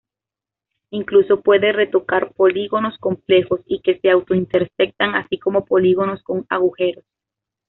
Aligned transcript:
Incluso 0.89 1.41
puede 1.41 1.71
recortar 1.73 2.33
polígonos 2.33 2.97
complejos 2.97 3.61
y 3.67 3.81
que 3.81 3.99
se 3.99 4.09
auto-intersectan 4.09 5.13
así 5.13 5.37
como 5.37 5.63
polígonos 5.63 6.23
con 6.23 6.43
agujeros. 6.49 7.05